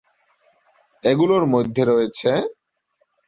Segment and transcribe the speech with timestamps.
[1.03, 2.39] এগুলোর মধ্যে রয়েছেঃ